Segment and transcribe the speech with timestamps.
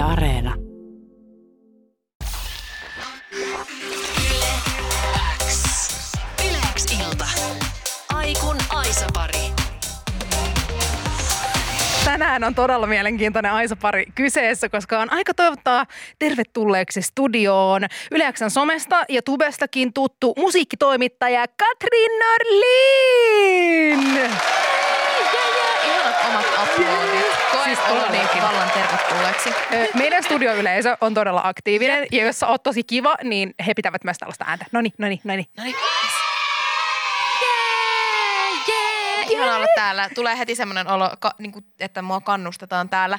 [0.00, 0.54] Yle Areena.
[6.48, 7.24] Yleäks ilta.
[8.14, 9.40] Aikun Aisa-pari.
[12.04, 15.86] Tänään on todella mielenkiintoinen Aisa-pari kyseessä, koska on aika toivottaa
[16.18, 23.20] tervetulleeksi studioon Yleäksän somesta ja tubestakin tuttu musiikkitoimittaja Katrin Norlin!
[26.00, 27.26] Ihanat omat aplodit.
[27.52, 28.42] Koen Siis todellakin.
[28.42, 29.50] vallan tervetulleeksi.
[29.94, 34.18] Meidän studioyleisö on todella aktiivinen ja jos sä oot tosi kiva, niin he pitävät myös
[34.18, 34.64] tällaista ääntä.
[34.72, 35.48] Noni, noni, noni.
[35.56, 35.76] No niin.
[39.28, 40.08] Ihana olla täällä.
[40.14, 43.18] Tulee heti semmoinen olo, ka, niin kuin, että mua kannustetaan täällä.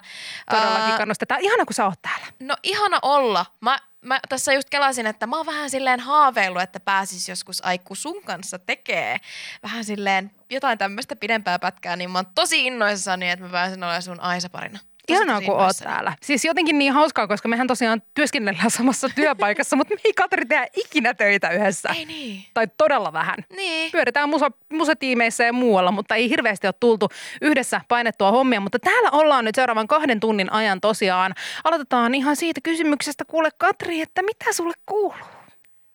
[0.49, 1.41] Todellakin kannustetaan.
[1.41, 2.25] Ihana, kun sä oot täällä.
[2.39, 3.45] No ihana olla.
[3.61, 7.95] Mä, mä tässä just kelasin, että mä oon vähän silleen haaveillut, että pääsis joskus Aikku
[7.95, 9.17] sun kanssa tekee
[9.63, 14.01] vähän silleen jotain tämmöistä pidempää pätkää, niin mä oon tosi innoissani, että mä pääsen olemaan
[14.01, 14.79] sun Aisa-parina.
[14.79, 16.15] Tosi, Ihanaa, kun oot täällä.
[16.21, 20.67] Siis jotenkin niin hauskaa, koska mehän tosiaan työskennellään samassa työpaikassa, mutta me ei Katri tehdä
[20.75, 21.89] ikinä töitä yhdessä.
[21.89, 22.45] Ei niin.
[22.53, 23.37] Tai todella vähän.
[23.55, 23.91] Niin.
[23.91, 27.09] Pyöritään musa, musatiimeissä ja muualla, mutta ei hirveästi ole tultu
[27.41, 28.59] yhdessä painettua hommia.
[28.59, 31.35] Mutta täällä ollaan nyt seuraavan kahden tunnin ajan tosiaan.
[31.63, 35.41] Aloitetaan ihan siitä kysymyksestä, kuule Katri, että mitä sulle kuuluu?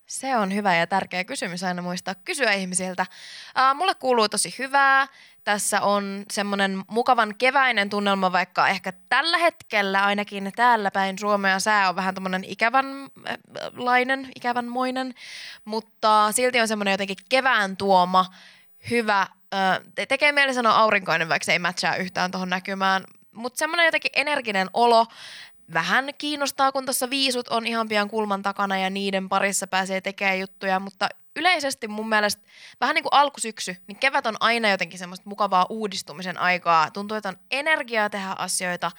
[0.07, 3.07] Se on hyvä ja tärkeä kysymys aina muistaa kysyä ihmisiltä.
[3.55, 5.07] Ää, mulle kuuluu tosi hyvää.
[5.47, 11.61] Tässä on semmoinen mukavan keväinen tunnelma, vaikka ehkä tällä hetkellä ainakin täällä päin Suomea.
[11.61, 15.15] Sää on vähän tämmöinen ikävänlainen, ikävänmoinen,
[15.65, 18.27] mutta silti on semmoinen jotenkin kevään tuoma
[18.91, 19.27] hyvä,
[19.95, 24.13] te- tekee mieli sanoa aurinkoinen, vaikka se ei matchaa yhtään tuohon näkymään, mutta semmoinen jotenkin
[24.15, 25.07] energinen olo,
[25.73, 30.41] vähän kiinnostaa, kun tuossa viisut on ihan pian kulman takana ja niiden parissa pääsee tekemään
[30.41, 32.43] juttuja, mutta yleisesti mun mielestä
[32.81, 36.91] vähän niin kuin alkusyksy, niin kevät on aina jotenkin semmoista mukavaa uudistumisen aikaa.
[36.91, 38.91] Tuntuu, että on energiaa tehdä asioita,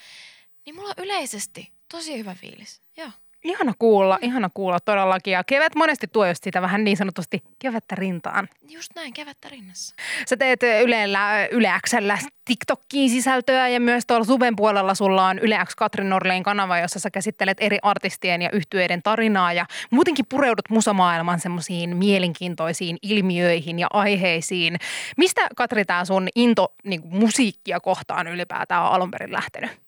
[0.65, 2.81] niin mulla on yleisesti tosi hyvä fiilis.
[2.97, 3.11] Joo.
[3.43, 5.31] Ihana kuulla, ihana kuulla todellakin.
[5.31, 8.49] Ja kevät monesti tuo just sitä vähän niin sanotusti kevättä rintaan.
[8.69, 9.95] Just näin, kevättä rinnassa.
[10.27, 15.59] Sä teet Ylellä, Yle Xllä TikTokkiin sisältöä ja myös tuolla Suben puolella sulla on Yle
[15.65, 20.69] X Katrin Norlein kanava, jossa sä käsittelet eri artistien ja yhtyeiden tarinaa ja muutenkin pureudut
[20.69, 24.77] musamaailman semmoisiin mielenkiintoisiin ilmiöihin ja aiheisiin.
[25.17, 29.86] Mistä Katri tämä sun into niin musiikkia kohtaan ylipäätään on alun perin lähtenyt?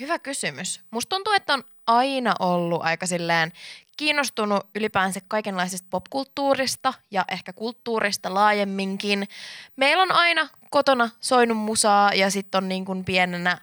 [0.00, 0.80] Hyvä kysymys.
[0.90, 3.52] Musta tuntuu, että on aina ollut aika silleen
[3.96, 9.28] kiinnostunut ylipäänsä kaikenlaisesta popkulttuurista ja ehkä kulttuurista laajemminkin.
[9.76, 13.58] Meillä on aina kotona soinut musaa ja sitten on niin kuin pienenä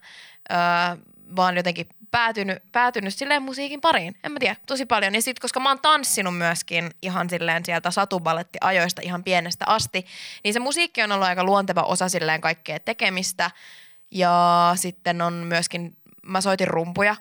[0.52, 0.58] öö,
[1.36, 4.16] vaan jotenkin päätynyt, päätynyt silleen musiikin pariin.
[4.24, 5.16] En mä tiedä, tosi paljon.
[5.16, 10.06] Ja sitten koska mä oon tanssinut myöskin ihan silleen sieltä satuballettiajoista ihan pienestä asti,
[10.44, 13.52] niin se musiikki on ollut aika luonteva osa silleen kaikkea tekemistä.
[14.12, 17.16] Ja sitten on myöskin, mä soitin rumpuja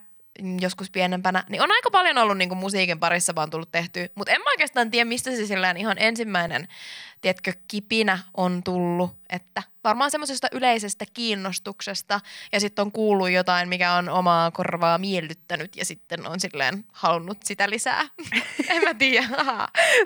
[0.60, 4.08] joskus pienempänä, niin on aika paljon ollut niinku musiikin parissa vaan tullut tehtyä.
[4.14, 6.68] Mutta en mä oikeastaan tiedä, mistä se silleen ihan ensimmäinen,
[7.22, 9.10] tiedätkö, kipinä on tullut.
[9.30, 12.20] Että varmaan semmoisesta yleisestä kiinnostuksesta
[12.52, 17.38] ja sitten on kuullut jotain, mikä on omaa korvaa miellyttänyt ja sitten on silleen halunnut
[17.44, 18.02] sitä lisää.
[18.68, 19.26] en mä tiedä.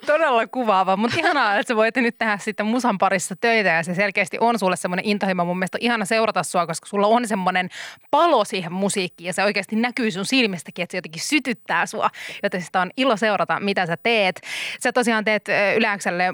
[0.06, 3.94] Todella kuvaava, mutta ihanaa, että sä voit nyt tehdä sitten musan parissa töitä ja se
[3.94, 5.44] selkeästi on sulle semmoinen intohimo.
[5.44, 7.68] Mun mielestä on ihana seurata sua, koska sulla on semmoinen
[8.10, 12.10] palo siihen musiikkiin ja se oikeasti näkyy sun silmistäkin, että se jotenkin sytyttää sua.
[12.42, 14.40] Joten sitä on ilo seurata, mitä sä teet.
[14.82, 16.32] Sä tosiaan teet ö, Yleäkselle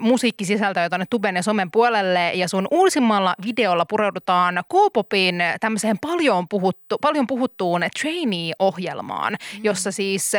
[0.73, 6.99] musiikkisisältöä tuonne tuben ja somen puolelle ja sun uusimmalla videolla pureudutaan K-popin tämmöiseen paljon, puhuttu,
[6.99, 10.33] paljon puhuttuun trainee-ohjelmaan, jossa siis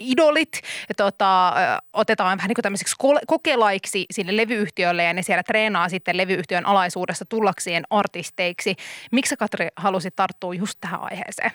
[0.00, 0.60] idolit
[0.96, 1.52] tota,
[1.92, 2.96] otetaan vähän niin kuin tämmöiseksi
[3.26, 8.76] kokelaiksi sinne levyyhtiölle ja ne siellä treenaa sitten levyyhtiön alaisuudessa tullakseen artisteiksi.
[9.12, 11.50] Miksi Katri halusit tarttua just tähän aiheeseen?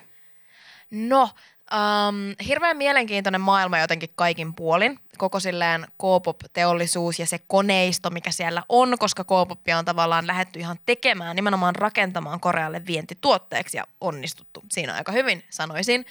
[0.92, 1.30] No,
[1.72, 5.00] um, hirveän mielenkiintoinen maailma jotenkin kaikin puolin.
[5.18, 10.78] Koko silleen K-pop-teollisuus ja se koneisto, mikä siellä on, koska K-popia on tavallaan lähetty ihan
[10.86, 16.06] tekemään, nimenomaan rakentamaan Korealle vientituotteeksi ja onnistuttu siinä aika hyvin, sanoisin.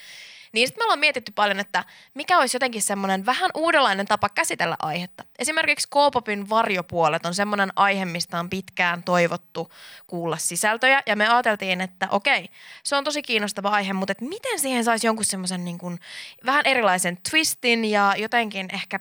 [0.54, 1.84] Niin sitten me ollaan mietitty paljon, että
[2.14, 5.24] mikä olisi jotenkin semmoinen vähän uudenlainen tapa käsitellä aihetta.
[5.38, 9.72] Esimerkiksi K-popin varjopuolet on semmoinen aihe, mistä on pitkään toivottu
[10.06, 11.02] kuulla sisältöjä.
[11.06, 12.48] Ja me ajateltiin, että okei,
[12.84, 16.00] se on tosi kiinnostava aihe, mutta että miten siihen saisi jonkun semmoisen niin
[16.46, 19.00] vähän erilaisen twistin ja jotenkin ehkä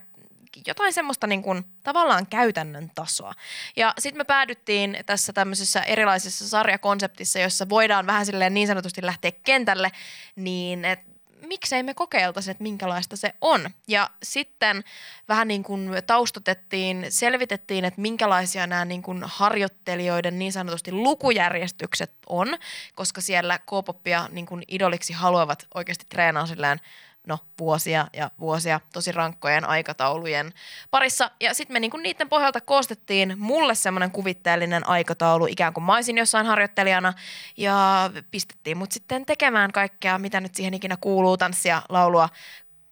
[0.66, 3.34] jotain semmoista niin kuin, tavallaan käytännön tasoa.
[3.76, 9.32] Ja sitten me päädyttiin tässä tämmöisessä erilaisessa sarjakonseptissa, jossa voidaan vähän silleen niin sanotusti lähteä
[9.32, 9.92] kentälle,
[10.36, 11.13] niin et
[11.44, 13.70] miksei me kokeiltaisi, että minkälaista se on.
[13.88, 14.84] Ja sitten
[15.28, 22.48] vähän niin kuin taustatettiin, selvitettiin, että minkälaisia nämä niin kuin harjoittelijoiden niin sanotusti lukujärjestykset on,
[22.94, 26.80] koska siellä K-popia niin kuin idoliksi haluavat oikeasti treenaa silleen
[27.26, 30.52] no, vuosia ja vuosia tosi rankkojen aikataulujen
[30.90, 31.30] parissa.
[31.40, 36.18] Ja sitten me niinku niiden pohjalta koostettiin mulle semmoinen kuvitteellinen aikataulu, ikään kuin mä olisin
[36.18, 37.12] jossain harjoittelijana.
[37.56, 42.28] Ja pistettiin mut sitten tekemään kaikkea, mitä nyt siihen ikinä kuuluu, tanssia, laulua,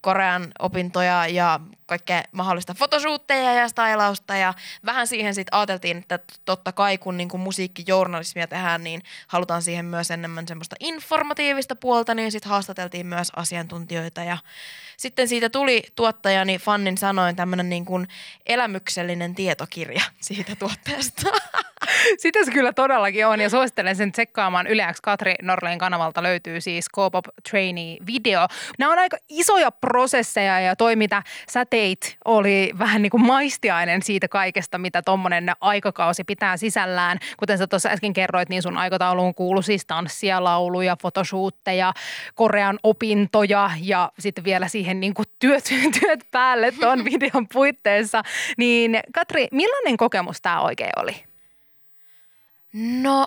[0.03, 4.55] Korean opintoja ja kaikkea mahdollista fotosuutteja ja stylausta ja
[4.85, 9.85] vähän siihen sitten ajateltiin, että totta kai kun niin kuin musiikkijournalismia tehdään, niin halutaan siihen
[9.85, 14.39] myös enemmän semmoista informatiivista puolta, niin sitten haastateltiin myös asiantuntijoita ja
[14.97, 18.09] sitten siitä tuli tuottajani Fannin sanoin tämmöinen niin
[18.47, 21.31] elämyksellinen tietokirja siitä tuotteesta.
[22.19, 26.89] Sitä se kyllä todellakin on ja suosittelen sen tsekkaamaan Yle Katri Norleen kanavalta löytyy siis
[26.89, 28.47] K-pop trainee video.
[28.79, 34.03] Nämä on aika isoja prosesseja ja toi mitä sä teit oli vähän niin kuin maistiainen
[34.03, 37.19] siitä kaikesta, mitä tuommoinen aikakausi pitää sisällään.
[37.37, 41.93] Kuten sä tuossa äsken kerroit, niin sun aikatauluun kuuluu siis tanssia, lauluja, fotoshootteja,
[42.35, 45.65] Korean opintoja ja sitten vielä siihen niin kuin työt,
[46.01, 48.23] työt päälle tuon videon puitteissa.
[48.57, 51.32] Niin Katri, millainen kokemus tämä oikein oli?
[52.73, 53.27] No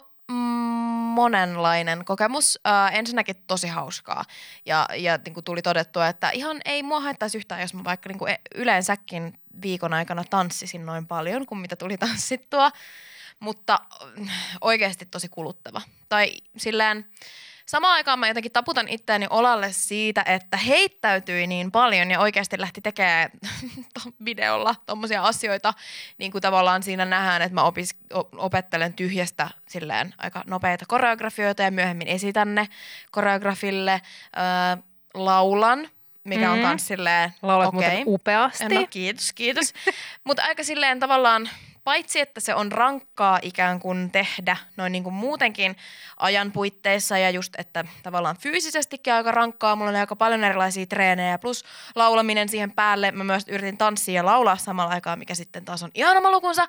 [1.15, 2.59] monenlainen kokemus.
[2.67, 4.25] Äh, ensinnäkin tosi hauskaa.
[4.65, 8.09] Ja, ja niin kuin tuli todettua, että ihan ei mua haittaisi yhtään, jos mä vaikka
[8.09, 12.71] niin kuin e, yleensäkin viikon aikana tanssisin noin paljon kuin mitä tuli tanssittua.
[13.39, 13.79] Mutta
[14.17, 14.27] mm,
[14.61, 15.81] oikeasti tosi kuluttava.
[16.09, 17.05] Tai silleen
[17.65, 22.81] Samaan aikaan mä jotenkin taputan itseäni olalle siitä, että heittäytyi niin paljon ja oikeasti lähti
[22.81, 23.29] tekemään
[24.25, 25.73] videolla tommosia asioita,
[26.17, 27.95] niin kuin tavallaan siinä nähdään, että mä opis,
[28.37, 32.67] opettelen tyhjästä silleen aika nopeita koreografioita ja myöhemmin esitän ne
[33.11, 34.01] koreografille,
[34.37, 34.83] öö,
[35.13, 35.89] laulan,
[36.23, 38.03] mikä on kans silleen, Laulat okay.
[38.05, 38.75] upeasti.
[38.75, 39.73] No kiitos, kiitos.
[40.23, 41.49] Mutta aika silleen tavallaan
[41.85, 45.75] paitsi että se on rankkaa ikään kuin tehdä noin niin kuin muutenkin
[46.17, 49.75] ajan puitteissa ja just, että tavallaan fyysisestikin aika rankkaa.
[49.75, 51.65] Mulla oli aika paljon erilaisia treenejä plus
[51.95, 53.11] laulaminen siihen päälle.
[53.11, 56.67] Mä myös yritin tanssia ja laulaa samalla aikaa, mikä sitten taas on ihan oma lukunsa.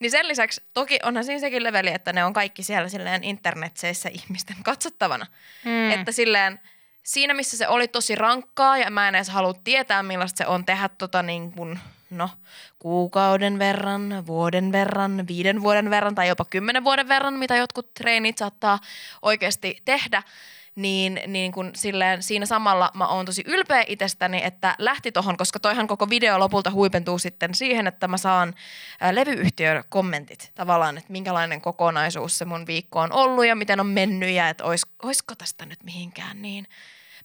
[0.00, 4.08] Niin sen lisäksi toki onhan siinä sekin leveli, että ne on kaikki siellä silleen internetseissä
[4.08, 5.26] ihmisten katsottavana.
[5.64, 5.90] Mm.
[5.90, 6.60] Että silleen
[7.02, 10.64] siinä, missä se oli tosi rankkaa ja mä en edes halua tietää, millaista se on
[10.64, 11.78] tehdä tota niin kuin–
[12.10, 12.30] no
[12.78, 18.38] kuukauden verran, vuoden verran, viiden vuoden verran tai jopa kymmenen vuoden verran, mitä jotkut treenit
[18.38, 18.78] saattaa
[19.22, 20.22] oikeasti tehdä,
[20.76, 25.60] niin, niin kun silleen, siinä samalla mä oon tosi ylpeä itsestäni, että lähti tohon, koska
[25.60, 28.54] toihan koko video lopulta huipentuu sitten siihen, että mä saan
[29.00, 33.86] ää, levyyhtiön kommentit tavallaan, että minkälainen kokonaisuus se mun viikko on ollut ja miten on
[33.86, 36.66] mennyt ja että ois, oisko tästä nyt mihinkään niin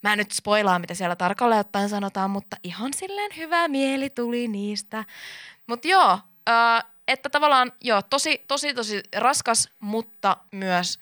[0.03, 4.47] Mä en nyt spoilaa, mitä siellä tarkalleen ottaen sanotaan, mutta ihan silleen hyvä mieli tuli
[4.47, 5.05] niistä.
[5.67, 6.19] Mutta joo,
[6.49, 10.99] äh, että tavallaan joo, tosi, tosi, tosi raskas, mutta myös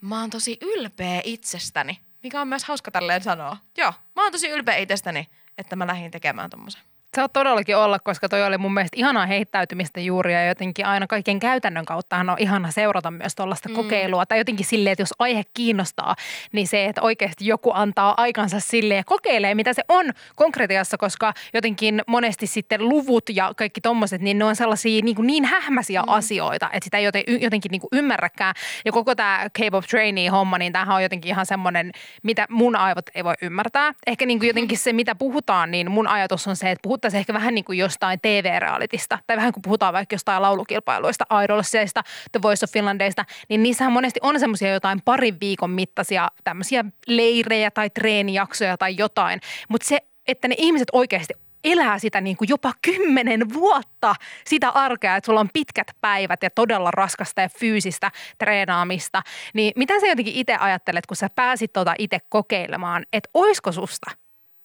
[0.00, 3.56] mä oon tosi ylpeä itsestäni, mikä on myös hauska tälleen sanoa.
[3.76, 5.28] Joo, mä oon tosi ylpeä itsestäni,
[5.58, 6.82] että mä lähdin tekemään tommosen.
[7.16, 11.06] Sä oot todellakin olla, koska toi oli mun mielestä ihanaa heittäytymistä juuri ja jotenkin aina
[11.06, 13.74] kaiken käytännön kautta on ihana seurata myös tuollaista mm.
[13.74, 14.26] kokeilua.
[14.26, 16.16] Tai jotenkin silleen, että jos aihe kiinnostaa,
[16.52, 21.34] niin se, että oikeasti joku antaa aikansa sille ja kokeilee, mitä se on konkretiassa, koska
[21.54, 26.02] jotenkin monesti sitten luvut ja kaikki tommoset, niin ne on sellaisia niin, kuin niin hähmäisiä
[26.02, 26.08] mm.
[26.08, 27.04] asioita, että sitä ei
[27.40, 28.54] jotenkin niin kuin ymmärräkään.
[28.84, 31.92] Ja koko tämä K-pop trainee-homma, niin tämähän on jotenkin ihan semmoinen,
[32.22, 33.94] mitä mun aivot ei voi ymmärtää.
[34.06, 37.18] Ehkä niin kuin jotenkin se, mitä puhutaan, niin mun ajatus on se, että puhut puhuttaisiin
[37.18, 42.02] ehkä vähän niin kuin jostain TV-realitista, tai vähän kun puhutaan vaikka jostain laulukilpailuista, Idolseista,
[42.32, 47.70] The Voice of Finlandeista, niin niissähän monesti on semmoisia jotain parin viikon mittaisia tämmöisiä leirejä
[47.70, 52.72] tai treenijaksoja tai jotain, mutta se, että ne ihmiset oikeasti elää sitä niin kuin jopa
[52.82, 54.14] kymmenen vuotta
[54.46, 59.22] sitä arkea, että sulla on pitkät päivät ja todella raskasta ja fyysistä treenaamista.
[59.54, 64.10] Niin mitä sä jotenkin itse ajattelet, kun sä pääsit tuota itse kokeilemaan, että oisko susta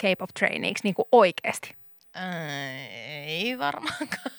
[0.03, 1.84] K-pop traineeksi niin kuin oikeasti?
[3.25, 4.31] Ei varmaankaan.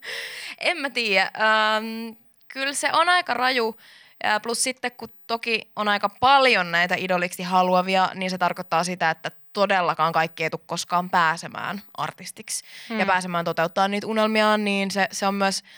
[0.58, 1.22] en mä tiedä.
[1.22, 2.16] Ähm,
[2.48, 3.76] kyllä se on aika raju.
[4.24, 9.10] Ja plus sitten, kun toki on aika paljon näitä idoliksi haluavia, niin se tarkoittaa sitä,
[9.10, 12.98] että todellakaan kaikki ei tule koskaan pääsemään artistiksi hmm.
[12.98, 15.62] ja pääsemään toteuttaa niitä unelmiaan, niin se, se on myös–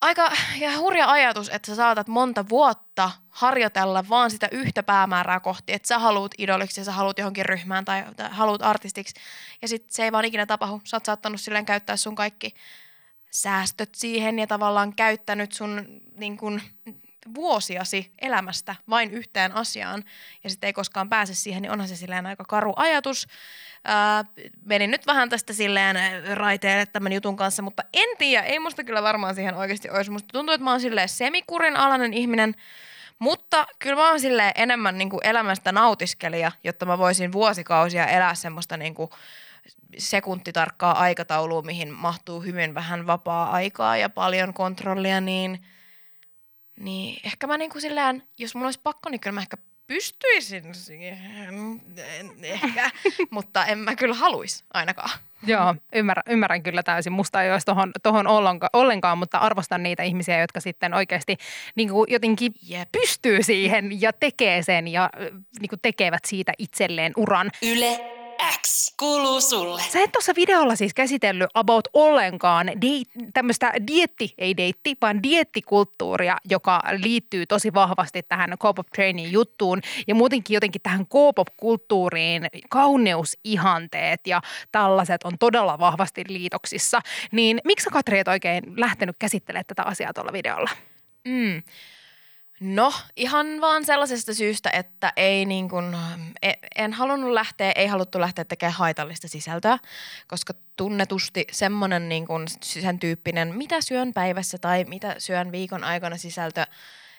[0.00, 5.72] aika ja hurja ajatus, että sä saatat monta vuotta harjoitella vaan sitä yhtä päämäärää kohti,
[5.72, 9.14] että sä haluut idoliksi ja sä haluut johonkin ryhmään tai, tai haluut artistiksi.
[9.62, 10.80] Ja sitten se ei vaan ikinä tapahdu.
[10.84, 12.54] Sä oot saattanut silleen käyttää sun kaikki
[13.30, 16.60] säästöt siihen ja tavallaan käyttänyt sun niin kun,
[17.34, 20.04] vuosiasi elämästä vain yhteen asiaan
[20.44, 23.26] ja sitten ei koskaan pääse siihen, niin onhan se silleen aika karu ajatus.
[23.84, 24.24] Ää,
[24.64, 25.96] menin nyt vähän tästä silleen
[26.36, 30.10] raiteelle tämän jutun kanssa, mutta en tiedä, ei musta kyllä varmaan siihen oikeasti olisi.
[30.10, 32.54] Musta tuntuu, että mä oon silleen semikurin alainen ihminen,
[33.18, 38.34] mutta kyllä mä oon silleen enemmän niin kuin elämästä nautiskelija, jotta mä voisin vuosikausia elää
[38.34, 39.10] semmoista niin kuin
[39.98, 45.62] sekuntitarkkaa aikataulua, mihin mahtuu hyvin vähän vapaa-aikaa ja paljon kontrollia, niin,
[46.80, 49.56] niin ehkä mä niin kuin sillään, jos mulla olisi pakko, niin kyllä mä ehkä
[49.86, 51.18] pystyisin siihen,
[51.96, 52.90] en ehkä,
[53.30, 55.10] mutta en mä kyllä haluaisi ainakaan.
[55.46, 57.12] Joo, ymmärrän, ymmärrän kyllä täysin.
[57.12, 61.36] Musta ei olisi tohon, tohon ollenkaan, ollenkaan, mutta arvostan niitä ihmisiä, jotka sitten oikeasti
[61.74, 62.92] niin kuin jotenkin Jep.
[62.92, 65.10] pystyy siihen ja tekee sen ja
[65.60, 67.50] niin kuin tekevät siitä itselleen uran.
[67.62, 68.00] Yle
[68.62, 69.82] X kuuluu sulle.
[69.82, 76.36] Sä et tuossa videolla siis käsitellyt about ollenkaan date, tämmöistä dietti, ei deitti, vaan diettikulttuuria,
[76.50, 84.40] joka liittyy tosi vahvasti tähän K-pop training juttuun ja muutenkin jotenkin tähän K-pop-kulttuuriin kauneusihanteet ja
[84.72, 87.00] tällaiset on todella vahvasti liitoksissa.
[87.32, 90.70] Niin miksi sä Katri et oikein lähtenyt käsittelemään tätä asiaa tuolla videolla?
[91.24, 91.62] Mm.
[92.60, 95.96] No, ihan vaan sellaisesta syystä, että ei niin kuin,
[96.42, 99.78] e- en halunnut lähteä, ei haluttu lähteä tekemään haitallista sisältöä,
[100.28, 106.16] koska tunnetusti semmoinen niin kuin sen tyyppinen, mitä syön päivässä tai mitä syön viikon aikana
[106.16, 106.66] sisältö,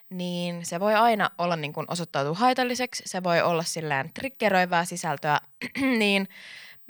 [0.10, 5.40] niin se voi aina olla niin kuin osoittautua haitalliseksi, se voi olla silleen triggeröivää sisältöä,
[6.00, 6.28] niin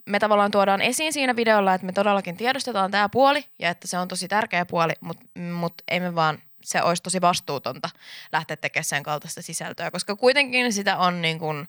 [0.06, 3.98] me tavallaan tuodaan esiin siinä videolla, että me todellakin tiedostetaan tämä puoli ja että se
[3.98, 7.90] on tosi tärkeä puoli, mutta mut ei me vaan se olisi tosi vastuutonta
[8.32, 11.68] lähteä tekemään sen kaltaista sisältöä, koska kuitenkin sitä on niin kuin,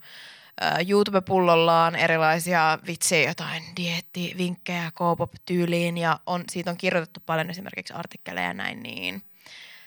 [0.88, 8.54] YouTube-pullollaan erilaisia vitsiä, jotain diettivinkkejä K-pop-tyyliin ja on, siitä on kirjoitettu paljon esimerkiksi artikkeleja ja
[8.54, 9.22] näin, niin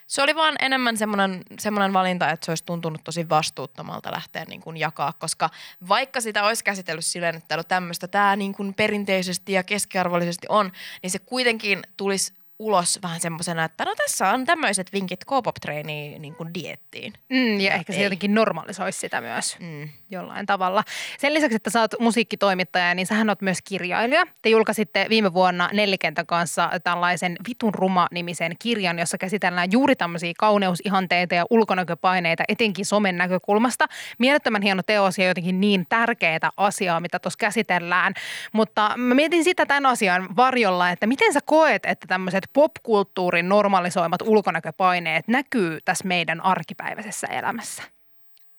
[0.08, 4.62] se oli vaan enemmän semmoinen, semmoinen valinta, että se olisi tuntunut tosi vastuuttomalta lähteä niin
[4.62, 5.50] kuin jakaa, koska
[5.90, 10.72] vaikka sitä olisi käsitellyt silleen, että no tämmöistä tämä niin kuin perinteisesti ja keskiarvollisesti on,
[11.04, 16.22] niin se kuitenkin tulisi ulos vähän semmoisena, että no tässä on tämmöiset vinkit K-pop treeniin
[16.22, 17.14] niin kuin diettiin.
[17.30, 18.04] Mm, ja ehkä se ei.
[18.04, 19.58] jotenkin normalisoisi sitä myös.
[19.60, 19.90] Mm.
[20.12, 20.84] jollain tavalla.
[21.20, 24.26] Sen lisäksi, että sä oot musiikkitoimittaja, niin sähän oot myös kirjailija.
[24.42, 31.36] Te julkaisitte viime vuonna Nelikentän kanssa tällaisen Vitun ruma-nimisen kirjan, jossa käsitellään juuri tämmöisiä kauneusihanteita
[31.36, 33.88] ja ulkonäköpaineita, etenkin somen näkökulmasta.
[34.18, 38.14] Mielettömän hieno teos ja jotenkin niin tärkeää asiaa, mitä tuossa käsitellään.
[38.54, 44.22] Mutta mä mietin sitä tämän asian varjolla, että miten sä koet, että tämmöiset popkulttuurin normalisoimat
[44.22, 47.84] ulkonäköpaineet näkyy tässä meidän arkipäiväisessä elämässä?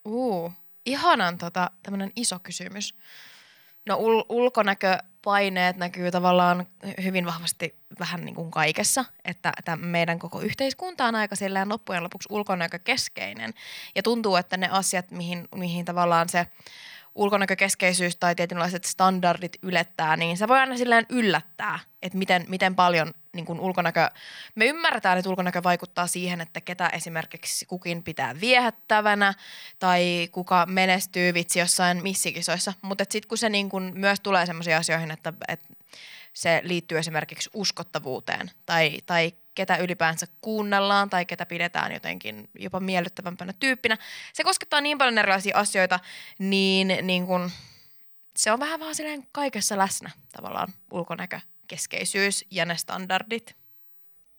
[0.05, 0.53] Uu,
[0.87, 2.95] ihanan tota, tämmöinen iso kysymys.
[3.87, 6.67] No ul- ulkonäköpaineet näkyy tavallaan
[7.03, 12.03] hyvin vahvasti vähän niin kuin kaikessa, että, että meidän koko yhteiskunta on aika silleen loppujen
[12.03, 13.55] lopuksi ulkonäkökeskeinen.
[13.95, 16.47] Ja tuntuu, että ne asiat, mihin, mihin tavallaan se
[17.15, 23.15] ulkonäkökeskeisyys tai tietynlaiset standardit ylettää, niin se voi aina silleen yllättää, että miten, miten paljon
[23.33, 24.11] niin kuin ulkonäkö,
[24.55, 29.35] me ymmärretään, että ulkonäkö vaikuttaa siihen, että ketä esimerkiksi kukin pitää viehättävänä
[29.79, 34.77] tai kuka menestyy vitsi jossain missikisoissa, mutta sitten kun se niin kuin myös tulee sellaisiin
[34.77, 35.69] asioihin, että, että
[36.33, 43.53] se liittyy esimerkiksi uskottavuuteen tai, tai ketä ylipäänsä kuunnellaan tai ketä pidetään jotenkin jopa miellyttävämpänä
[43.53, 43.99] tyyppinä.
[44.33, 46.01] Se koskettaa niin paljon erilaisia asioita,
[46.39, 47.51] niin, niin kun,
[48.37, 53.62] se on vähän vaan silleen kaikessa läsnä tavallaan ulkonäkökeskeisyys ja ne standardit.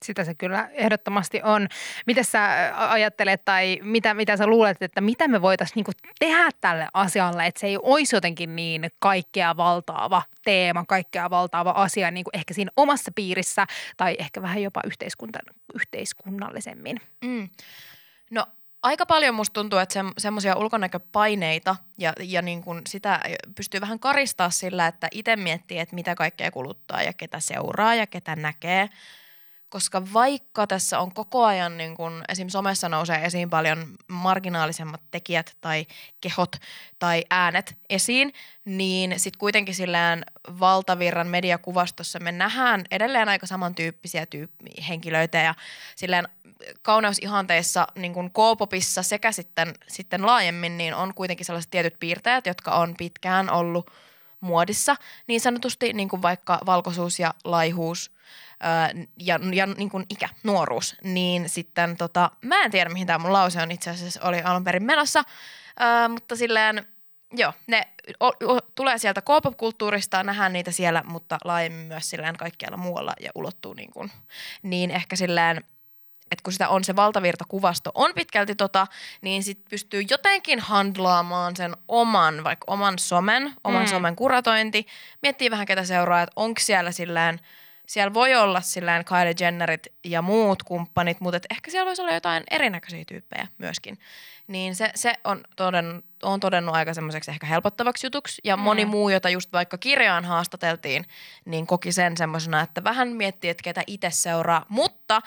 [0.03, 1.67] Sitä se kyllä ehdottomasti on.
[2.05, 6.87] Miten sä ajattelet tai mitä, mitä sä luulet, että mitä me voitaisiin niinku tehdä tälle
[6.93, 12.35] asialle, että se ei olisi jotenkin niin kaikkea valtaava teema, kaikkea valtaava asia niin kuin
[12.37, 13.67] ehkä siinä omassa piirissä
[13.97, 15.39] tai ehkä vähän jopa yhteiskunta,
[15.75, 17.01] yhteiskunnallisemmin.
[17.25, 17.49] Mm.
[18.31, 18.45] No
[18.83, 23.19] aika paljon musta tuntuu, että se, semmoisia ulkonäköpaineita ja, ja niin kun sitä
[23.55, 28.07] pystyy vähän karistaa sillä, että itse miettii, että mitä kaikkea kuluttaa ja ketä seuraa ja
[28.07, 28.89] ketä näkee.
[29.73, 32.49] Koska vaikka tässä on koko ajan, niin kun esim.
[32.49, 35.85] somessa nousee esiin paljon marginaalisemmat tekijät tai
[36.21, 36.55] kehot
[36.99, 38.33] tai äänet esiin,
[38.65, 40.23] niin sitten kuitenkin sillään
[40.59, 45.55] valtavirran mediakuvastossa me nähdään edelleen aika samantyyppisiä tyyppi- henkilöitä ja
[45.95, 46.27] silleen
[46.81, 52.71] kauneusihanteissa niin kuin K-popissa sekä sitten, sitten laajemmin, niin on kuitenkin sellaiset tietyt piirteet, jotka
[52.71, 53.91] on pitkään ollut
[54.43, 54.95] muodissa,
[55.27, 58.11] niin sanotusti niin kuin vaikka valkoisuus ja laihuus
[58.59, 63.19] ää, ja, ja niin kuin ikä, nuoruus, niin sitten tota, mä en tiedä mihin tämä
[63.19, 65.23] mun lause on itse asiassa oli alun perin menossa,
[65.79, 66.87] ää, mutta silleen
[67.35, 67.87] Joo, ne
[68.19, 73.31] o, o, tulee sieltä K-pop-kulttuurista, nähdään niitä siellä, mutta laajemmin myös silleen kaikkialla muualla ja
[73.35, 74.11] ulottuu niin kuin,
[74.63, 75.63] niin ehkä silleen
[76.31, 78.87] että kun sitä on se valtavirtakuvasto on pitkälti tota,
[79.21, 83.85] niin sit pystyy jotenkin handlaamaan sen oman, vaikka oman somen, oman Mm.
[83.85, 83.89] mm.
[83.89, 84.87] somen kuratointi,
[85.21, 87.39] miettii vähän ketä seuraa, että onko siellä silleen,
[87.87, 92.13] siellä voi olla silleen Kylie Jennerit ja muut kumppanit, mutta et ehkä siellä voisi olla
[92.13, 93.99] jotain erinäköisiä tyyppejä myöskin.
[94.47, 98.41] Niin se, se on, toden, on todennut aika semmoiseksi ehkä helpottavaksi jutuksi.
[98.43, 98.63] Ja Mm.
[98.63, 101.05] moni muu, jota just vaikka kirjaan haastateltiin,
[101.45, 104.65] niin koki sen semmoisena, että vähän miettii, että ketä itse seuraa.
[104.69, 105.21] Mutta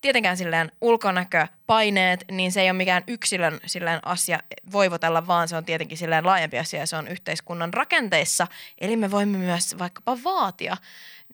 [0.00, 4.38] tietenkään silleen ulkonäkö, paineet, niin se ei ole mikään yksilön silleen asia
[4.72, 8.46] voivotella, vaan se on tietenkin silleen laajempi asia ja se on yhteiskunnan rakenteissa.
[8.80, 10.76] Eli me voimme myös vaikkapa vaatia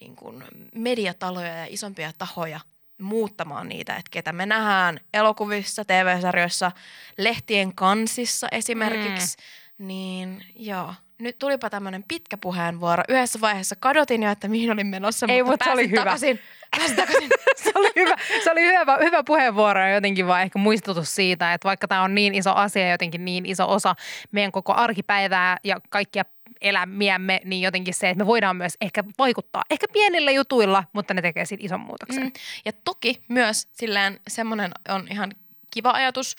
[0.00, 2.61] niin kuin mediataloja ja isompia tahoja
[3.00, 6.73] muuttamaan niitä, että ketä me nähdään elokuvissa, TV-sarjoissa,
[7.19, 9.37] lehtien kansissa esimerkiksi.
[9.78, 9.87] Mm.
[9.87, 13.02] Niin joo, nyt tulipa tämmöinen pitkä puheenvuoro.
[13.09, 15.97] Yhdessä vaiheessa kadotin jo, että mihin olin menossa, Ei, mutta mut se oli hyvä.
[16.00, 16.40] takaisin.
[16.76, 17.28] Pääsin takaisin.
[17.64, 18.14] se oli hyvä,
[18.45, 22.14] se oli hyvä, hyvä puheenvuoro ja jotenkin vaan ehkä muistutus siitä, että vaikka tämä on
[22.14, 23.95] niin iso asia ja jotenkin niin iso osa
[24.33, 26.25] meidän koko arkipäivää ja kaikkia
[26.61, 31.23] elämiämme, niin jotenkin se, että me voidaan myös ehkä vaikuttaa, ehkä pienillä jutuilla, mutta ne
[31.23, 32.23] tekee siitä ison muutoksen.
[32.23, 32.33] Mm.
[32.65, 35.33] Ja toki myös silleen semmoinen on ihan
[35.71, 36.37] kiva ajatus,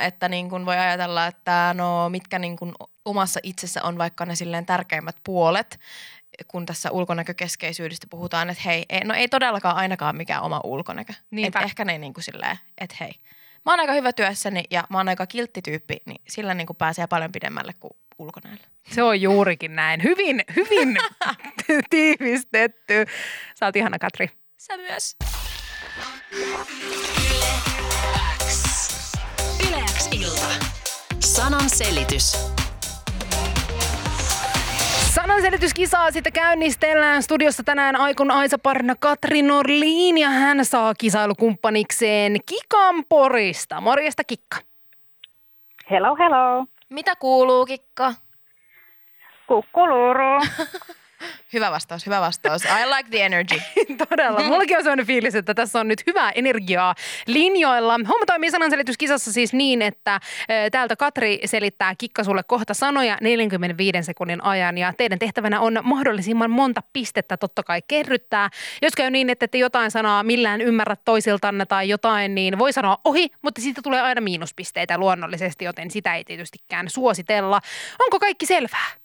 [0.00, 4.34] että niin kun voi ajatella, että no mitkä niin kun omassa itsessä on vaikka ne
[4.34, 5.80] silleen tärkeimmät puolet,
[6.48, 11.12] kun tässä ulkonäkökeskeisyydestä puhutaan, että hei, ei, no ei todellakaan ainakaan mikään oma ulkonäkö.
[11.30, 11.58] Niinpä.
[11.58, 13.12] Et ehkä ne niin kuin silleen, että hei,
[13.66, 16.76] mä oon aika hyvä työssäni ja mä oon aika kiltti tyyppi, niin sillä niin kuin
[16.76, 18.64] pääsee paljon pidemmälle kuin ulkonäöllä.
[18.90, 20.02] Se on juurikin näin.
[20.02, 20.96] Hyvin, hyvin
[21.90, 23.06] tiivistetty.
[23.54, 24.30] Sä oot ihana, Katri.
[24.56, 25.16] Sä myös.
[29.68, 30.46] Yleäks ilta.
[31.20, 32.32] Sanan selitys.
[35.14, 43.04] Sananselityskisaa sitten käynnistellään studiossa tänään Aikun Aisa Parna Katri Norliin ja hän saa kisailukumppanikseen Kikan
[43.08, 43.80] Porista.
[43.80, 44.56] Morjesta Kikka.
[45.90, 46.66] Hello, hello.
[46.90, 48.14] Mitä kuuluu, Kikka?
[49.46, 50.40] Kukkuluru.
[51.52, 52.64] Hyvä vastaus, hyvä vastaus.
[52.64, 53.60] I like the energy.
[54.08, 54.42] Todella.
[54.42, 56.94] Mullakin on sellainen fiilis, että tässä on nyt hyvää energiaa
[57.26, 57.92] linjoilla.
[57.92, 60.20] Homma toimii sananselityskisassa siis niin, että
[60.72, 66.50] täältä Katri selittää Kikka sulle kohta sanoja 45 sekunnin ajan ja teidän tehtävänä on mahdollisimman
[66.50, 68.50] monta pistettä totta kai kerryttää.
[68.82, 72.98] Jos käy niin, että te jotain sanaa millään ymmärrä toisiltanne tai jotain, niin voi sanoa
[73.04, 77.60] ohi, mutta siitä tulee aina miinuspisteitä luonnollisesti, joten sitä ei tietystikään suositella.
[78.04, 78.99] Onko kaikki selvää?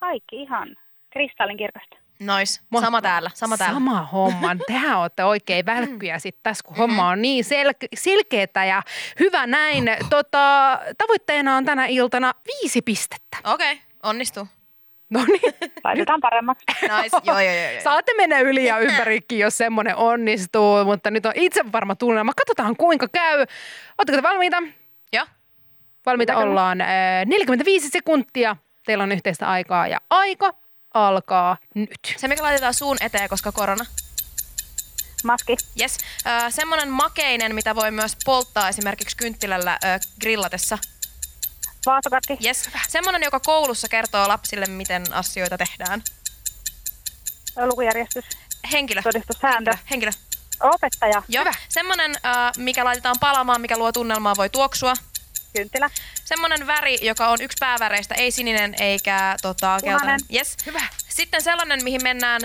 [0.00, 0.76] Kaikki ihan
[1.10, 1.96] kristallinkirkasta.
[2.20, 2.60] Nois.
[2.70, 2.86] Mahtavaa.
[2.86, 3.74] Sama täällä, sama täällä.
[3.74, 4.56] Sama homma.
[4.66, 8.82] Tehän olette oikein välkkyjä sitten tässä, kun homma on niin sel- selkeätä ja
[9.20, 9.90] hyvä näin.
[10.10, 13.36] Tota, tavoitteena on tänä iltana viisi pistettä.
[13.44, 14.46] Okei, okay, onnistuu.
[15.10, 16.64] No niin, Laitetaan paremmaksi.
[16.82, 17.16] Nice.
[17.24, 17.80] joo, joo, joo, joo.
[17.82, 22.32] saatte mennä yli ja ympärikin, jos semmoinen onnistuu, mutta nyt on itse varma tunnelma.
[22.34, 23.38] Katsotaan kuinka käy.
[23.98, 24.62] Oletteko te valmiita?
[25.12, 25.26] Joo.
[26.06, 26.80] Valmiita Kyllä, ollaan.
[26.80, 26.88] Äh,
[27.26, 28.56] 45 sekuntia.
[28.88, 30.54] Teillä on yhteistä aikaa ja aika
[30.94, 32.14] alkaa nyt.
[32.16, 33.84] Se, mikä laitetaan suun eteen, koska korona.
[35.24, 35.56] Maski.
[35.80, 35.96] Yes.
[36.26, 39.86] Ö, semmoinen makeinen, mitä voi myös polttaa esimerkiksi kynttilällä ö,
[40.20, 40.78] grillatessa.
[41.86, 42.38] Vaasakakki.
[42.44, 42.70] Yes.
[42.88, 46.02] Semmoinen, joka koulussa kertoo lapsille, miten asioita tehdään.
[47.66, 48.24] Lukujärjestys.
[48.72, 49.02] Henkilö.
[49.02, 49.70] Todistussääntö.
[49.90, 50.10] Henkilö.
[50.60, 51.22] Opettaja.
[51.28, 51.44] Joo.
[51.68, 54.94] Semmoinen, ö, mikä laitetaan palamaan, mikä luo tunnelmaa, voi tuoksua.
[55.58, 55.90] Kynttilä.
[56.24, 60.20] Semmoinen väri, joka on yksi pääväreistä, ei sininen eikä tota, keltainen.
[60.34, 60.56] Yes.
[60.66, 60.82] Hyvä.
[61.08, 62.42] Sitten sellainen, mihin mennään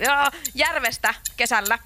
[0.00, 1.78] ja, järvestä kesällä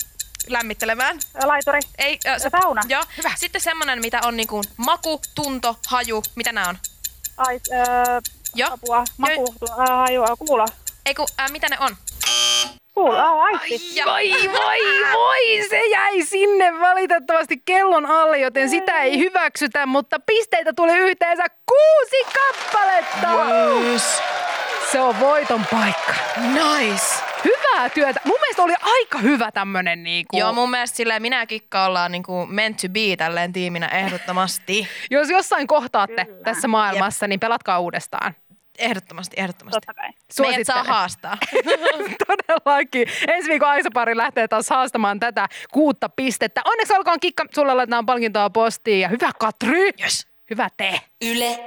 [0.47, 1.19] lämmittelemään.
[1.45, 1.81] Laituri.
[1.99, 2.83] Ei, ö, Sauna.
[2.89, 3.05] Joo.
[3.17, 3.33] Hyvä.
[3.37, 6.23] Sitten semmoinen, mitä on niinku maku, tunto, haju.
[6.35, 6.79] Mitä nämä on?
[7.37, 8.21] Ai, öö,
[8.55, 8.71] Joo.
[8.73, 9.05] apua.
[9.17, 9.55] Maku.
[9.79, 10.37] Ää, hajua.
[10.39, 10.67] Kuulo.
[11.07, 11.97] Ei kun, äh, mitä ne on?
[12.97, 13.97] Aisti.
[13.99, 20.21] Ja, Voi, voi, voi, se jäi sinne valitettavasti kellon alle, joten sitä ei hyväksytä, mutta
[20.27, 23.29] pisteitä tuli yhteensä kuusi kappaletta.
[23.83, 24.23] yes.
[24.93, 26.15] Se on voiton paikka.
[26.37, 27.05] Nice.
[27.45, 28.21] Hyvää työtä.
[28.25, 32.47] Mun mielestä oli aika hyvä tämmönen niinku, Joo, mun mielestä silleen minä Kikka ollaan niinku
[32.47, 34.89] meant to be tälleen tiiminä ehdottomasti.
[35.11, 36.43] jos jossain kohtaatte Kyllä.
[36.45, 38.35] tässä maailmassa, niin pelatkaa uudestaan.
[38.79, 39.81] Ehdottomasti, ehdottomasti.
[39.81, 40.11] Totta kai.
[40.41, 41.39] Meidät saa haastaa.
[42.27, 43.09] Todellakin.
[43.29, 46.61] Ensi viikon Aisa-pari lähtee taas haastamaan tätä kuutta pistettä.
[46.65, 49.91] Onneksi olkoon Kikka, sulla laitetaan palkintoa postiin ja hyvä Katri.
[50.03, 50.27] Yes.
[50.51, 51.01] Hyvä te.
[51.25, 51.59] Yle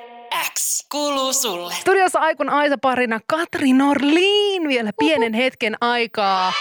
[0.54, 1.74] X kuuluu sulle.
[1.74, 6.54] Studiossa Aikun Aisa-parina Katri Norliin vielä pienen hetken aikaa.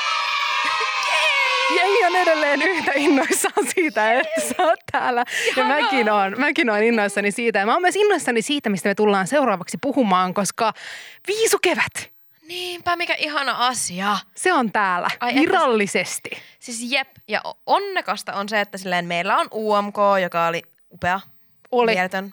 [1.76, 5.24] Jengi on edelleen yhtä innoissaan siitä, että sä oot täällä.
[5.56, 7.58] Ja mäkin on, mäkin on innoissani siitä.
[7.58, 10.72] Ja mä oon myös innoissani siitä, mistä me tullaan seuraavaksi puhumaan, koska
[11.26, 12.10] viisukevät.
[12.42, 14.16] Niinpä, mikä ihana asia.
[14.36, 16.30] Se on täällä Ai, että- virallisesti.
[16.60, 21.20] Siis jep, ja onnekasta on se, että silleen meillä on UMK, joka oli upea,
[21.72, 21.92] Oli.
[21.94, 22.32] mieletön,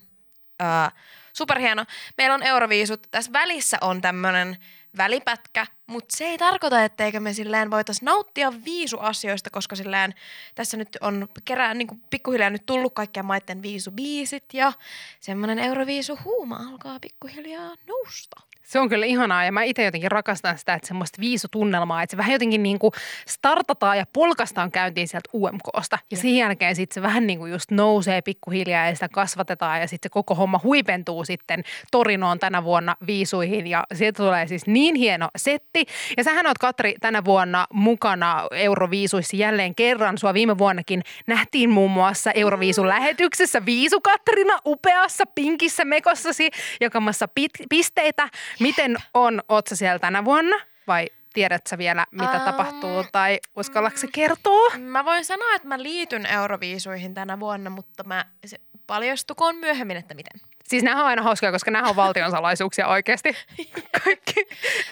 [0.60, 0.92] ää,
[1.34, 1.86] superhieno.
[2.18, 4.58] Meillä on Euroviisut, tässä välissä on tämmöinen
[4.98, 10.14] välipätkä, mutta se ei tarkoita, etteikö me silleen voitaisiin nauttia viisuasioista, koska silleen
[10.56, 14.74] tässä nyt on kerää, niin pikkuhiljaa nyt tullut kaikkien maiden viisubiisit ja
[15.20, 18.55] semmoinen Euroviisu huuma alkaa pikkuhiljaa nousta.
[18.66, 22.18] Se on kyllä ihanaa ja mä itse jotenkin rakastan sitä, että semmoista viisutunnelmaa, että se
[22.18, 22.92] vähän jotenkin niin kuin
[23.28, 25.96] startataan ja polkastaan käyntiin sieltä UMKsta.
[25.96, 26.22] Ja Jep.
[26.22, 30.10] sen jälkeen sitten se vähän niin kuin just nousee pikkuhiljaa ja sitä kasvatetaan ja sitten
[30.10, 35.30] se koko homma huipentuu sitten Torinoon tänä vuonna viisuihin ja sieltä tulee siis niin hieno
[35.36, 35.86] setti.
[36.18, 40.18] Ja sähän oot Katri tänä vuonna mukana Euroviisuissa jälleen kerran.
[40.18, 46.50] Sua viime vuonnakin nähtiin muun muassa Euroviisun lähetyksessä Viisu Katrina upeassa pinkissä mekossasi
[46.82, 48.30] jakamassa pit- pisteitä.
[48.60, 50.56] Miten on, oot sä siellä tänä vuonna
[50.88, 54.78] vai tiedät sä vielä, mitä Ähm, tapahtuu tai uskallatko sä kertoa?
[54.78, 60.14] Mä voin sanoa, että mä liityn Euroviisuihin tänä vuonna, mutta mä, se paljastukoon myöhemmin, että
[60.14, 60.42] miten.
[60.64, 63.36] Siis nämä on aina hauskoja, koska nämä on valtion salaisuuksia oikeasti.
[64.04, 64.48] Kaikki.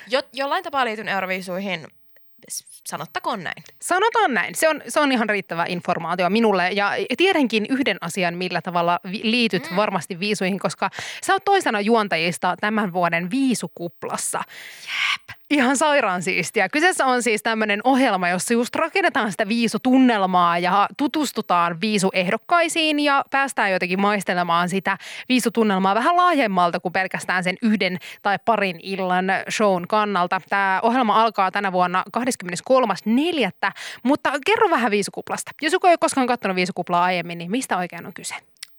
[0.07, 1.87] Jo, jollain tapaa liityn Euroviisuihin,
[2.85, 3.63] sanottakoon näin.
[3.81, 4.55] Sanotaan näin.
[4.55, 6.69] Se on, se on ihan riittävä informaatio minulle.
[6.71, 9.75] Ja tiedänkin yhden asian, millä tavalla vi- liityt mm.
[9.75, 10.89] varmasti viisuihin, koska
[11.25, 14.43] sä oot toisena juontajista tämän vuoden viisukuplassa.
[14.83, 15.37] Jep.
[15.53, 16.69] Ihan sairaan siistiä.
[16.69, 23.71] Kyseessä on siis tämmöinen ohjelma, jossa just rakennetaan sitä viisutunnelmaa ja tutustutaan viisuehdokkaisiin ja päästään
[23.71, 24.97] jotenkin maistelemaan sitä
[25.29, 30.41] viisutunnelmaa vähän laajemmalta kuin pelkästään sen yhden tai parin illan shown kannalta.
[30.49, 33.71] Tämä ohjelma alkaa tänä vuonna 23.4.
[34.03, 35.51] Mutta kerro vähän viisukuplasta.
[35.61, 38.35] Jos joku ei ole koskaan katsonut viisukuplaa aiemmin, niin mistä oikein on kyse?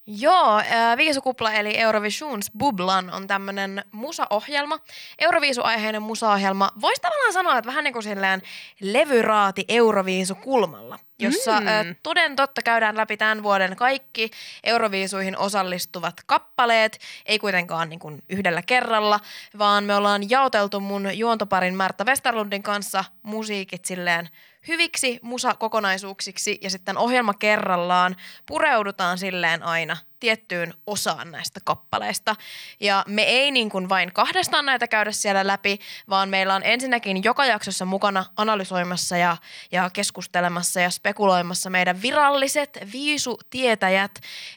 [0.06, 4.78] Joo, äh, Viisukupla eli Eurovisions Bublan on tämmöinen musaohjelma,
[5.18, 6.70] Euroviisu-aiheinen musaohjelma.
[6.80, 8.42] Voisi tavallaan sanoa, että vähän niin kuin silleen
[8.80, 11.66] levyraati Euroviisukulmalla, jossa Mm.
[11.66, 14.30] äh, toden totta käydään läpi tämän vuoden kaikki
[14.64, 19.20] Euroviisuihin osallistuvat kappaleet, ei kuitenkaan niin kuin yhdellä kerralla,
[19.58, 24.28] vaan me ollaan jaoteltu mun juontoparin Märta Westerlundin kanssa musiikit silleen
[24.68, 32.36] hyviksi musakokonaisuuksiksi ja sitten ohjelma kerrallaan pureudutaan silleen aina tiettyyn osaan näistä kappaleista.
[32.80, 37.24] Ja me ei niin kuin vain kahdestaan näitä käydä siellä läpi, vaan meillä on ensinnäkin
[37.24, 39.36] joka jaksossa mukana analysoimassa ja,
[39.72, 44.10] ja keskustelemassa ja spekuloimassa meidän viralliset viisutietäjät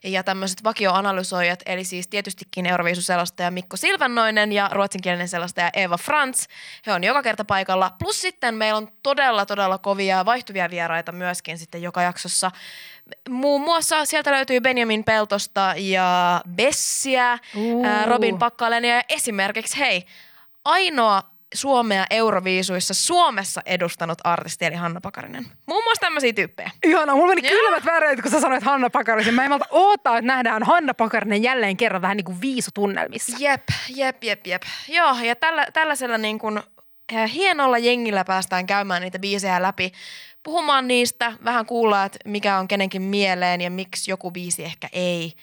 [0.04, 6.48] ja tämmöiset vakioanalysoijat, eli siis tietystikin Euroviisuselostaja Mikko Silvennoinen ja ruotsinkielinen selostaja Eva Frans.
[6.86, 7.96] He on joka kerta paikalla.
[8.00, 12.52] Plus sitten meillä on todella, todella kovia vaihtuvia vieraita myöskin sitten joka jaksossa.
[13.30, 17.38] Muun muassa sieltä löytyy Benjamin Peltosta ja Bessiä,
[17.84, 20.06] ää, Robin Pakkalenia ja esimerkiksi hei,
[20.66, 25.46] ainoa Suomea Euroviisuissa Suomessa edustanut artisti eli Hanna Pakarinen.
[25.66, 26.72] Muun muassa tämmöisiä tyyppejä.
[26.84, 29.34] Ihana, mulla meni kylmät väreet, kun sä sanoit Hanna Pakarisen.
[29.34, 33.38] Mä en malta odottaa, että nähdään Hanna Pakarinen jälleen kerran vähän niin kuin viisutunnelmissa.
[33.40, 34.62] Jep, jep, jep, jep.
[34.88, 36.60] Joo, ja tällä, tällaisella niin kuin,
[37.16, 39.92] äh, hienolla jengillä päästään käymään niitä biisejä läpi,
[40.48, 45.34] puhumaan niistä, vähän kuulla, että mikä on kenenkin mieleen ja miksi joku biisi ehkä ei.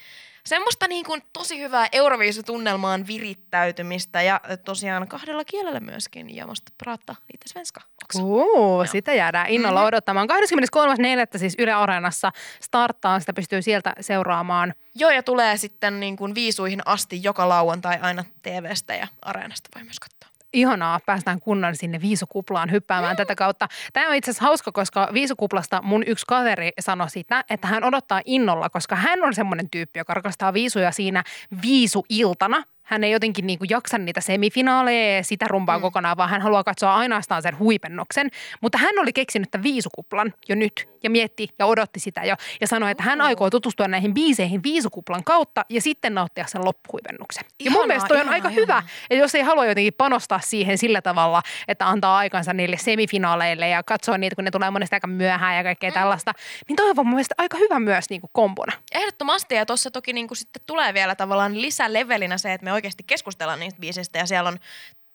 [0.46, 6.36] Semmoista niin kuin tosi hyvää Euroviisutunnelmaan virittäytymistä ja tosiaan kahdella kielellä myöskin.
[6.36, 8.22] Ja musta prata lite svenska också.
[8.22, 9.86] Uu, sitä jäädään innolla Mhm.
[9.86, 10.28] odottamaan.
[10.28, 11.38] 23.4.
[11.38, 14.74] siis Yle Areenassa starttaa, sitä pystyy sieltä seuraamaan.
[14.94, 19.84] Joo, ja tulee sitten niin kuin viisuihin asti joka lauantai aina TVstä ja Areenasta voi
[19.84, 20.23] myös katsoa.
[20.54, 23.68] Ihanaa, päästään kunnan sinne viisukuplaan hyppäämään tätä kautta.
[23.92, 28.22] Tämä on itse asiassa hauska, koska viisukuplasta mun yksi kaveri sanoi sitä, että hän odottaa
[28.24, 31.24] innolla, koska hän on semmoinen tyyppi, joka rakastaa viisuja siinä
[31.62, 32.62] viisuiltana.
[32.84, 35.82] Hän ei jotenkin niin kuin jaksa niitä semifinaaleja ja sitä rumpaa mm.
[35.82, 38.30] kokonaan, vaan hän haluaa katsoa ainoastaan sen huipennoksen.
[38.60, 42.36] Mutta hän oli keksinyt tämän viisukuplan jo nyt ja mietti ja odotti sitä jo.
[42.60, 47.44] Ja sanoi, että hän aikoo tutustua näihin biiseihin viisukuplan kautta ja sitten nauttia sen loppuhuipennuksen.
[47.64, 48.80] ja mun Ihanaa, mielestä toi on ihanaa, aika ihanaa.
[48.80, 53.68] hyvä, ja jos ei halua jotenkin panostaa siihen sillä tavalla, että antaa aikansa niille semifinaaleille
[53.68, 55.94] ja katsoa niitä, kun ne tulee monesti aika myöhään ja kaikkea Mm.
[55.94, 56.32] tällaista,
[56.68, 58.72] niin toi on mun mielestä aika hyvä myös niin kuin kombona.
[58.92, 63.02] Ehdottomasti, ja tuossa toki niin kuin sitten tulee vielä tavallaan lisälevelinä se, että me oikeasti
[63.06, 64.58] keskustellaan niistä biisistä, ja siellä on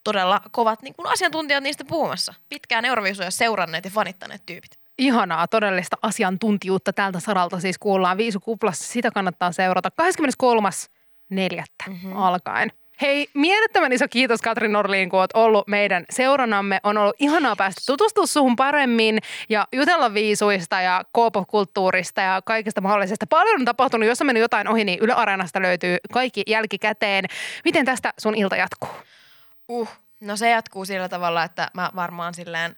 [0.04, 2.34] todella kovat niin kuin asiantuntijat niistä puhumassa.
[2.50, 4.80] Pitkään Euroviisuja seuranneet ja fanittaneet tyypit.
[4.98, 8.94] Ihanaa todellista asiantuntijuutta tältä saralta siis kuullaan Viisukuplassa.
[8.94, 11.64] Sitä kannattaa seurata 23.4.
[11.88, 12.18] Mm-hmm.
[12.18, 12.72] alkaen.
[13.02, 16.80] Hei, mielettömän iso kiitos Katri Norliin, kun oot ollut meidän seurannamme.
[16.84, 23.28] On ollut ihanaa päästä tutustua suhun paremmin ja jutella viisuista ja K-pop-kulttuurista ja kaikesta mahdollisesta.
[23.28, 27.26] Paljon on tapahtunut, jos on mennyt jotain ohi, niin Yle Areenasta löytyy kaikki jälkikäteen.
[27.66, 28.90] Miten tästä sun ilta jatkuu?
[29.68, 32.76] Uh, No se jatkuu sillä tavalla, että mä varmaan silleen,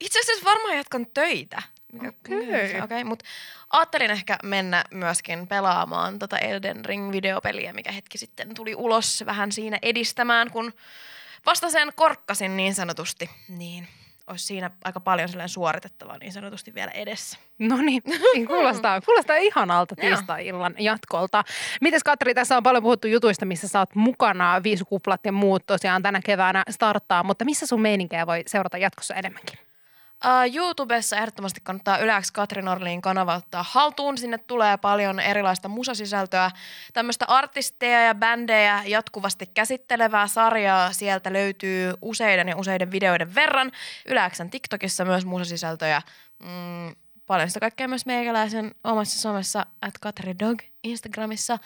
[0.00, 1.62] itse asiassa varmaan jatkan töitä.
[2.08, 2.80] Okei.
[2.80, 3.24] okay, mutta
[3.74, 9.78] ajattelin ehkä mennä myöskin pelaamaan tota Elden Ring-videopeliä, mikä hetki sitten tuli ulos vähän siinä
[9.82, 10.72] edistämään, kun
[11.46, 13.88] vasta sen korkkasin niin sanotusti, niin
[14.26, 17.38] olisi siinä aika paljon suoritettavaa niin sanotusti vielä edessä.
[17.58, 18.02] No niin,
[18.46, 21.44] kuulostaa, kuulostaa ihanalta tiistai-illan jatkolta.
[21.80, 26.02] Mites Katri, tässä on paljon puhuttu jutuista, missä sä oot mukana, viisukuplat ja muut tosiaan
[26.02, 29.58] tänä keväänä starttaa, mutta missä sun meininkejä voi seurata jatkossa enemmänkin?
[30.24, 34.18] Uh, YouTubessa ehdottomasti kannattaa yleensä Katri Norliin kanava ottaa haltuun.
[34.18, 36.50] Sinne tulee paljon erilaista musasisältöä,
[36.92, 40.92] tämmöistä artisteja ja bändejä jatkuvasti käsittelevää sarjaa.
[40.92, 43.72] Sieltä löytyy useiden ja useiden videoiden verran.
[44.06, 46.02] Yleensä TikTokissa myös musasisältöjä.
[46.42, 46.94] Mm,
[47.26, 51.58] paljon sitä kaikkea myös meikäläisen omassa somessa, at Katri Dog Instagramissa.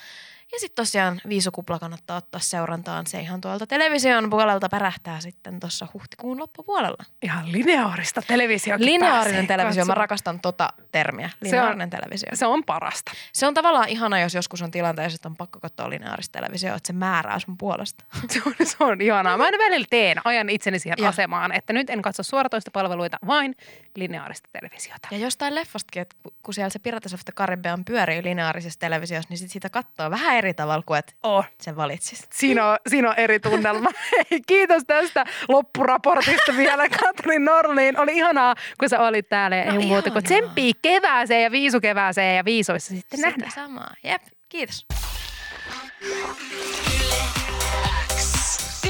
[0.53, 3.07] Ja sitten tosiaan viisukupla kannattaa ottaa seurantaan.
[3.07, 7.05] Se ihan tuolta television puolelta pärähtää sitten tuossa huhtikuun loppupuolella.
[7.23, 11.31] Ihan lineaarista televisiokin Lineaarinen televisio, mä rakastan tota termiä.
[11.41, 12.29] Lineaarinen televisio.
[12.35, 13.13] Se on parasta.
[13.33, 16.87] Se on tavallaan ihana, jos joskus on tilanteessa, että on pakko katsoa lineaarista televisioa, että
[16.87, 18.05] se määrää sun puolesta.
[18.31, 19.37] Se on, se on ihanaa.
[19.37, 21.09] Mä aina välillä teen, ajan itseni siihen Joo.
[21.09, 23.57] asemaan, että nyt en katso suoratoista palveluita, vain
[23.97, 25.09] lineaarista televisiota.
[25.11, 29.29] Ja jostain leffastakin, että ku- kun siellä se Pirates of the Caribbean pyörii lineaarisessa televisiossa,
[29.31, 31.45] niin sit sitä katsoo vähän eri tavalla kuin että Oh.
[31.61, 32.27] sen valitsis.
[32.33, 33.91] Siinä on, siinä on eri tunnelma.
[34.31, 37.99] Hei, Kiitos tästä loppuraportista vielä Katrin Norliin.
[38.01, 39.57] Oli ihanaa, kun sä olit täällä.
[39.57, 40.23] Ja No ei muuta kuin ihanaa.
[40.23, 43.53] tsemppii kevääseen ja viisukevääseen ja viisoissa sitten Sitä nähdään.
[43.53, 43.95] samaa.
[44.05, 44.87] Jep, kiitos.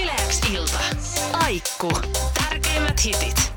[0.03, 0.79] Yle X ilta.
[1.33, 1.91] Aikku.
[2.49, 3.53] Tärkeimmät hitit.